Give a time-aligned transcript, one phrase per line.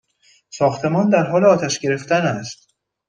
[0.49, 2.73] ساختمان در حال آتش گرفتن است!